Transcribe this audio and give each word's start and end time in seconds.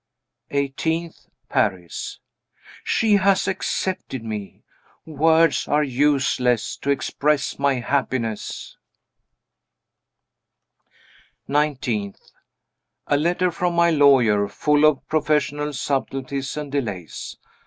18th, 0.49 1.27
Paris. 1.47 2.19
She 2.83 3.17
has 3.17 3.47
accepted 3.47 4.23
me! 4.23 4.63
Words 5.05 5.67
are 5.67 5.83
useless 5.83 6.75
to 6.77 6.89
express 6.89 7.59
my 7.59 7.75
happiness. 7.75 8.77
19th. 11.47 12.31
A 13.05 13.17
letter 13.17 13.51
from 13.51 13.75
my 13.75 13.91
lawyer, 13.91 14.47
full 14.47 14.85
of 14.85 15.07
professional 15.07 15.71
subtleties 15.71 16.57
and 16.57 16.71
delays. 16.71 17.37